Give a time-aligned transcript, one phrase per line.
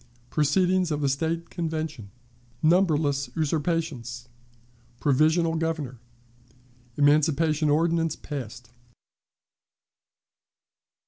[0.31, 2.09] Proceedings of the State Convention.
[2.63, 4.29] Numberless Usurpations.
[4.99, 5.99] Provisional Governor.
[6.97, 8.71] Emancipation Ordinance passed.